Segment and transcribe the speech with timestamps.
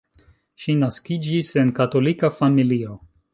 [0.63, 2.99] Ŝi naskiĝis en katolika familio.